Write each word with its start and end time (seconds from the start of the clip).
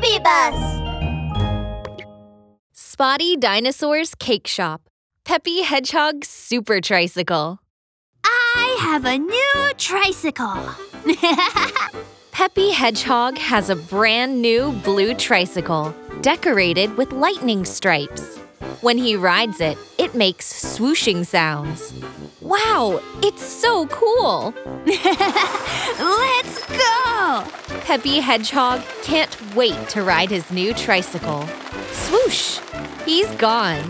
Baby 0.00 0.18
Bus! 0.24 0.80
Spotty 2.72 3.36
Dinosaur's 3.36 4.14
Cake 4.14 4.46
Shop. 4.46 4.80
Peppy 5.24 5.62
Hedgehog's 5.62 6.28
Super 6.28 6.80
Tricycle. 6.80 7.58
I 8.24 8.78
have 8.80 9.04
a 9.04 9.18
new 9.18 9.72
tricycle. 9.76 10.70
Peppy 12.32 12.70
Hedgehog 12.70 13.36
has 13.36 13.68
a 13.68 13.76
brand 13.76 14.40
new 14.40 14.72
blue 14.84 15.12
tricycle 15.12 15.94
decorated 16.22 16.96
with 16.96 17.12
lightning 17.12 17.66
stripes. 17.66 18.38
When 18.80 18.96
he 18.96 19.16
rides 19.16 19.60
it, 19.60 19.76
it 19.98 20.14
makes 20.14 20.50
swooshing 20.50 21.26
sounds. 21.26 21.92
Wow, 22.40 23.02
it's 23.22 23.42
so 23.42 23.86
cool! 23.88 24.54
Let's 24.86 26.66
go! 26.66 26.99
Peppy 27.90 28.20
Hedgehog 28.20 28.82
can't 29.02 29.54
wait 29.54 29.88
to 29.88 30.02
ride 30.02 30.30
his 30.30 30.50
new 30.50 30.72
tricycle. 30.72 31.46
Swoosh! 31.90 32.60
He's 33.04 33.30
gone. 33.32 33.82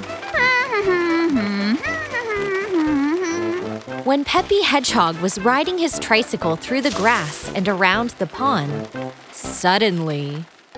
When 4.04 4.24
Peppy 4.24 4.62
Hedgehog 4.62 5.18
was 5.20 5.38
riding 5.38 5.78
his 5.78 5.98
tricycle 5.98 6.56
through 6.56 6.80
the 6.80 6.90
grass 6.92 7.52
and 7.54 7.68
around 7.68 8.10
the 8.18 8.26
pond, 8.26 8.88
suddenly. 9.30 10.44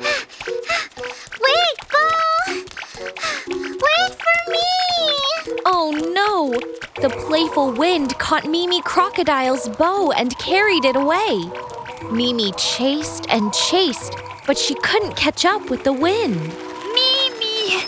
Wait, 1.47 1.77
bow! 1.93 2.55
Wait 3.49 4.13
for 4.25 4.51
me! 4.51 5.59
Oh 5.65 5.91
no! 6.13 6.53
The 7.01 7.11
playful 7.27 7.73
wind 7.73 8.19
caught 8.19 8.47
Mimi 8.47 8.83
Crocodile's 8.83 9.69
bow 9.69 10.11
and 10.13 10.37
carried 10.39 10.85
it 10.85 10.97
away. 10.97 11.51
Mimi 12.11 12.53
chased 12.53 13.27
and 13.29 13.53
chased, 13.53 14.15
but 14.47 14.59
she 14.59 14.75
couldn't 14.83 15.17
catch 15.17 15.45
up 15.45 15.71
with 15.71 15.85
the 15.85 15.93
wind. 15.93 16.37
Mimi! 16.37 17.85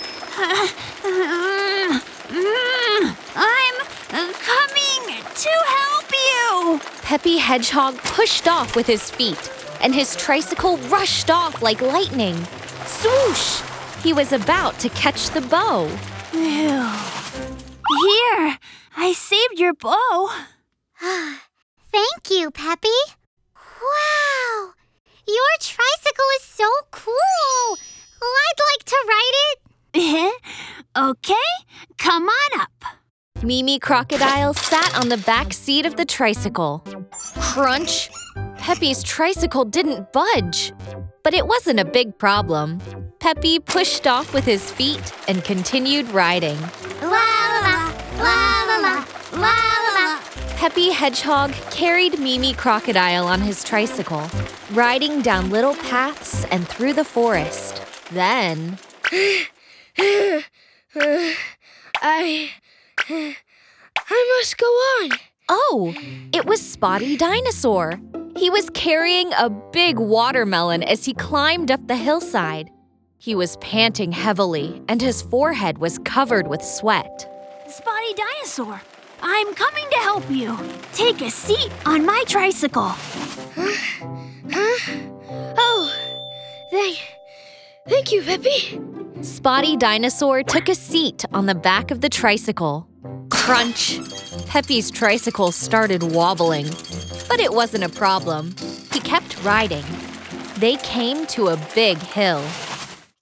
I'm 4.16 4.32
coming 4.32 5.24
to 5.34 5.50
help 5.66 6.12
you! 6.12 6.80
Peppy 7.02 7.38
Hedgehog 7.38 7.96
pushed 7.98 8.46
off 8.46 8.76
with 8.76 8.86
his 8.86 9.10
feet, 9.10 9.50
and 9.80 9.94
his 9.94 10.14
tricycle 10.16 10.76
rushed 10.88 11.30
off 11.30 11.62
like 11.62 11.80
lightning. 11.80 12.36
Swoosh! 12.86 13.62
He 14.02 14.12
was 14.12 14.32
about 14.32 14.78
to 14.80 14.88
catch 14.90 15.30
the 15.30 15.40
bow. 15.40 15.88
Here, 16.32 18.58
I 18.96 19.12
saved 19.14 19.58
your 19.58 19.74
bow. 19.74 20.30
Ah, 21.02 21.42
thank 21.90 22.30
you, 22.30 22.50
Peppy. 22.50 22.88
Wow! 23.84 24.72
Your 25.26 25.54
tricycle 25.60 26.30
is 26.38 26.44
so 26.44 26.68
cool! 26.90 27.78
I'd 28.22 28.60
like 28.72 28.84
to 28.84 28.96
ride 29.08 29.36
it. 29.46 29.58
okay, 30.96 31.50
come 31.98 32.24
on 32.24 32.60
up. 32.60 32.84
Mimi 33.42 33.78
Crocodile 33.78 34.54
sat 34.54 34.98
on 34.98 35.08
the 35.10 35.18
back 35.18 35.52
seat 35.52 35.84
of 35.84 35.96
the 35.96 36.04
tricycle. 36.04 36.82
Crunch! 37.40 38.08
Peppy's 38.56 39.02
tricycle 39.02 39.64
didn't 39.66 40.12
budge. 40.12 40.72
But 41.22 41.34
it 41.34 41.46
wasn't 41.46 41.80
a 41.80 41.84
big 41.84 42.16
problem. 42.18 42.80
Peppy 43.18 43.58
pushed 43.58 44.06
off 44.06 44.32
with 44.32 44.44
his 44.44 44.70
feet 44.70 45.12
and 45.28 45.44
continued 45.44 46.08
riding. 46.10 46.58
La 47.02 47.08
la 47.10 47.60
la, 47.60 47.92
la 48.18 48.64
la 48.66 48.76
la, 48.76 49.04
la 49.32 49.38
la 49.38 49.78
la. 49.78 49.83
Peppy 50.64 50.92
Hedgehog 50.92 51.52
carried 51.70 52.18
Mimi 52.18 52.54
Crocodile 52.54 53.26
on 53.26 53.42
his 53.42 53.62
tricycle, 53.62 54.26
riding 54.72 55.20
down 55.20 55.50
little 55.50 55.74
paths 55.74 56.46
and 56.46 56.66
through 56.66 56.94
the 56.94 57.04
forest. 57.04 57.82
Then. 58.12 58.78
I. 62.00 62.48
I 63.10 64.38
must 64.38 64.56
go 64.56 64.64
on. 64.64 65.10
Oh, 65.50 65.92
it 66.32 66.46
was 66.46 66.62
Spotty 66.62 67.18
Dinosaur. 67.18 68.00
He 68.34 68.48
was 68.48 68.70
carrying 68.70 69.34
a 69.34 69.50
big 69.50 69.98
watermelon 69.98 70.82
as 70.82 71.04
he 71.04 71.12
climbed 71.12 71.70
up 71.70 71.88
the 71.88 71.96
hillside. 71.96 72.70
He 73.18 73.34
was 73.34 73.58
panting 73.58 74.12
heavily, 74.12 74.80
and 74.88 75.02
his 75.02 75.20
forehead 75.20 75.76
was 75.76 75.98
covered 76.06 76.48
with 76.48 76.62
sweat. 76.62 77.30
Spotty 77.68 78.14
Dinosaur, 78.14 78.80
I'm 79.26 79.54
coming 79.54 79.86
to 79.90 79.96
help 79.96 80.30
you. 80.30 80.56
Take 80.92 81.22
a 81.22 81.30
seat 81.30 81.70
on 81.86 82.04
my 82.04 82.22
tricycle. 82.26 82.88
Huh? 82.88 83.72
Huh? 84.52 84.98
Oh, 85.56 85.92
thank. 86.70 86.98
Thank 87.88 88.12
you, 88.12 88.22
Peppy. 88.22 88.80
Spotty 89.22 89.76
Dinosaur 89.78 90.42
took 90.42 90.68
a 90.68 90.74
seat 90.74 91.24
on 91.32 91.46
the 91.46 91.54
back 91.54 91.90
of 91.90 92.02
the 92.02 92.08
tricycle. 92.10 92.86
Crunch! 93.30 93.98
Peppy's 94.46 94.90
tricycle 94.90 95.52
started 95.52 96.02
wobbling, 96.02 96.66
but 97.28 97.40
it 97.40 97.52
wasn't 97.52 97.84
a 97.84 97.88
problem. 97.88 98.54
He 98.92 99.00
kept 99.00 99.42
riding. 99.42 99.84
They 100.58 100.76
came 100.76 101.26
to 101.28 101.48
a 101.48 101.56
big 101.74 101.96
hill. 101.98 102.44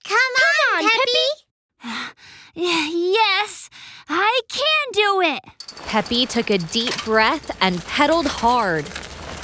Come, 0.04 0.34
on, 0.74 0.82
Peppy. 0.90 2.08
Y- 2.56 2.88
Yes, 3.14 3.70
I 4.08 4.40
can 4.48 4.92
do 4.92 5.20
it. 5.22 5.42
Peppy 5.92 6.24
took 6.24 6.48
a 6.48 6.56
deep 6.56 7.04
breath 7.04 7.54
and 7.60 7.84
pedaled 7.84 8.26
hard. 8.26 8.88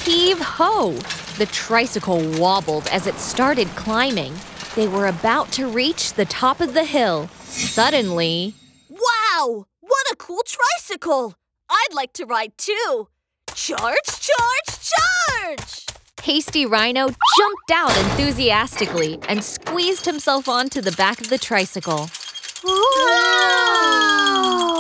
Heave 0.00 0.41
ho! 0.41 0.92
The 1.36 1.44
tricycle 1.53 2.22
wobbled 2.41 2.86
as 2.86 3.06
it 3.06 3.16
started 3.16 3.69
climbing. 3.76 4.32
They 4.75 4.88
were 4.88 5.09
about 5.09 5.53
to 5.53 5.69
reach 5.69 6.14
the 6.14 6.25
top 6.25 6.62
of 6.62 6.72
the 6.72 6.84
hill. 6.84 7.28
Suddenly, 7.42 8.54
Wow! 8.88 9.66
What 9.81 10.06
a 10.10 10.16
cool 10.16 10.42
tricycle! 10.47 11.34
I'd 11.69 11.92
like 11.92 12.14
to 12.14 12.25
ride 12.25 12.56
too. 12.56 13.09
Charge, 13.54 14.06
charge, 14.06 14.91
charge! 14.91 15.84
Hasty 16.22 16.65
Rhino 16.65 17.09
jumped 17.09 17.70
out 17.75 17.94
enthusiastically 17.94 19.19
and 19.28 19.44
squeezed 19.44 20.06
himself 20.06 20.48
onto 20.48 20.80
the 20.80 20.92
back 20.92 21.20
of 21.20 21.28
the 21.28 21.36
tricycle. 21.36 22.09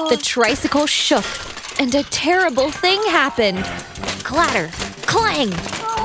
The 0.08 0.18
tricycle 0.22 0.86
shook, 0.86 1.26
and 1.78 1.94
a 1.94 2.02
terrible 2.04 2.70
thing 2.70 3.00
happened. 3.04 3.64
Clatter, 4.24 4.68
clang! 5.06 5.50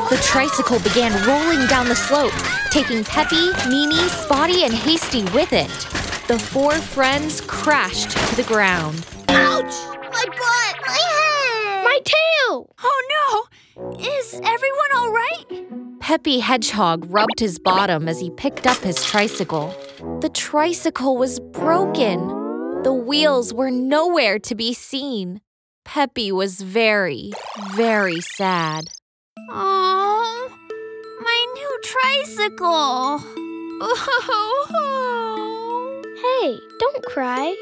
The 0.09 0.19
tricycle 0.21 0.79
began 0.79 1.11
rolling 1.27 1.67
down 1.67 1.87
the 1.87 1.95
slope, 1.95 2.33
taking 2.71 3.03
Peppy, 3.03 3.51
Mimi, 3.67 4.07
Spotty, 4.09 4.63
and 4.63 4.73
Hasty 4.73 5.23
with 5.35 5.51
it. 5.53 5.69
The 6.27 6.37
four 6.39 6.73
friends 6.73 7.41
crashed 7.41 8.11
to 8.11 8.35
the 8.35 8.43
ground. 8.43 9.05
Ouch! 9.29 9.73
My 10.11 10.25
butt! 10.25 10.75
My 10.87 10.99
head! 10.99 11.83
My 11.83 11.99
tail. 12.03 12.75
Oh 12.83 13.47
no! 13.75 13.99
Is 13.99 14.33
everyone 14.35 14.89
all 14.95 15.11
right? 15.11 15.45
Peppy 15.99 16.39
Hedgehog 16.39 17.05
rubbed 17.09 17.39
his 17.39 17.57
bottom 17.59 18.07
as 18.07 18.19
he 18.19 18.29
picked 18.29 18.67
up 18.67 18.77
his 18.77 19.03
tricycle. 19.03 19.73
The 20.21 20.29
tricycle 20.29 21.17
was 21.17 21.39
broken. 21.39 22.27
The 22.83 22.93
wheels 22.93 23.53
were 23.53 23.71
nowhere 23.71 24.37
to 24.39 24.53
be 24.53 24.73
seen. 24.73 25.41
Peppy 25.85 26.31
was 26.31 26.61
very, 26.61 27.31
very 27.75 28.21
sad. 28.21 28.89
Oh, 29.49 30.49
my 31.21 31.45
new 31.55 31.79
tricycle. 31.83 33.21
Hey, 36.43 36.57
don't 36.79 37.05
cry. 37.05 37.55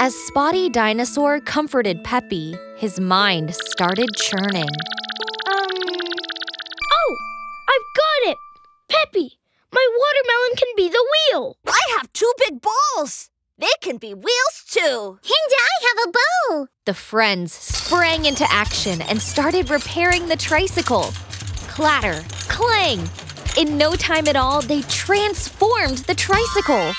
As 0.00 0.14
Spotty 0.14 0.68
Dinosaur 0.68 1.40
comforted 1.40 2.02
Peppy, 2.04 2.56
his 2.76 2.98
mind 3.00 3.54
started 3.54 4.08
churning. 4.16 4.68
Um. 5.46 5.70
Oh, 6.92 7.16
I've 7.68 7.88
got 7.96 8.30
it. 8.30 8.38
Peppy, 8.88 9.38
my 9.72 9.88
watermelon 9.98 10.56
can 10.56 10.68
be 10.76 10.88
the 10.88 11.04
wheel. 11.32 11.56
I 11.66 11.80
have 11.96 12.12
two 12.12 12.32
big 12.38 12.60
balls! 12.60 13.30
They 13.58 13.66
can 13.80 13.96
be 13.96 14.12
wheels 14.12 14.64
too! 14.68 15.18
And 15.24 15.52
I 15.58 15.86
have 15.86 16.08
a 16.08 16.12
bow. 16.12 16.66
The 16.84 16.92
friends 16.92 17.54
sprang 17.54 18.26
into 18.26 18.44
action 18.52 19.00
and 19.00 19.20
started 19.20 19.70
repairing 19.70 20.28
the 20.28 20.36
tricycle. 20.36 21.12
Clatter, 21.66 22.22
clang! 22.50 23.08
In 23.56 23.78
no 23.78 23.94
time 23.94 24.28
at 24.28 24.36
all, 24.36 24.60
they 24.60 24.82
transformed 24.82 25.98
the 25.98 26.14
tricycle. 26.14 26.92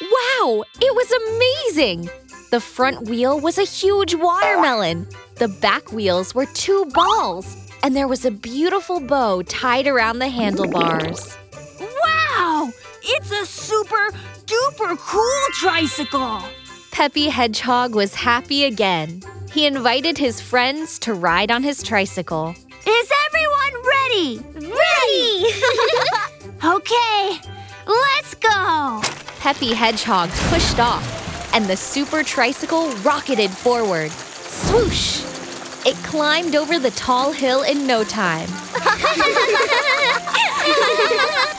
Wow, 0.00 0.64
it 0.80 0.94
was 0.94 1.12
amazing! 1.12 2.08
The 2.52 2.60
front 2.60 3.06
wheel 3.06 3.38
was 3.38 3.58
a 3.58 3.64
huge 3.64 4.14
watermelon. 4.14 5.06
The 5.34 5.48
back 5.48 5.92
wheels 5.92 6.34
were 6.34 6.46
two 6.46 6.86
balls, 6.94 7.54
and 7.82 7.94
there 7.94 8.08
was 8.08 8.24
a 8.24 8.30
beautiful 8.30 8.98
bow 8.98 9.42
tied 9.42 9.86
around 9.86 10.20
the 10.20 10.28
handlebars. 10.28 11.36
wow! 12.02 12.70
It's 13.02 13.30
a 13.30 13.44
super 13.44 14.10
super 14.78 14.96
cool 14.96 15.46
tricycle! 15.54 16.40
Peppy 16.92 17.28
Hedgehog 17.28 17.96
was 17.96 18.14
happy 18.14 18.64
again. 18.64 19.20
He 19.50 19.66
invited 19.66 20.16
his 20.16 20.40
friends 20.40 21.00
to 21.00 21.12
ride 21.14 21.50
on 21.50 21.64
his 21.64 21.82
tricycle. 21.82 22.54
Is 22.86 23.10
everyone 23.26 23.74
ready? 23.84 24.40
Ready! 24.54 25.46
okay, 26.76 27.40
let's 27.86 28.34
go! 28.34 29.00
Peppy 29.40 29.74
Hedgehog 29.74 30.30
pushed 30.48 30.78
off, 30.78 31.04
and 31.54 31.66
the 31.66 31.76
super 31.76 32.22
tricycle 32.22 32.88
rocketed 32.98 33.50
forward. 33.50 34.12
Swoosh! 34.12 35.24
It 35.86 35.96
climbed 36.04 36.54
over 36.54 36.78
the 36.78 36.92
tall 36.92 37.32
hill 37.32 37.62
in 37.62 37.84
no 37.84 38.04
time. 38.04 38.48